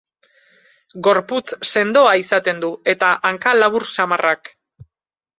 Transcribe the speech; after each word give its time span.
Gorputz 1.07 1.57
sendoa 1.71 2.13
izaten 2.21 2.63
du, 2.63 2.69
eta 2.93 3.09
hanka 3.29 3.53
labur 3.59 3.85
samarrak. 3.91 4.51